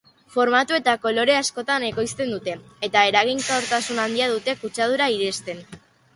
Formatu 0.35 0.77
eta 0.77 0.95
kolore 1.03 1.35
askotan 1.39 1.85
ekoizten 1.89 2.33
dute, 2.37 2.57
eta 2.89 3.05
eraginkortasun 3.11 4.03
handia 4.07 4.33
dute 4.35 4.59
kutsadura 4.65 5.13
irensten. 5.21 5.65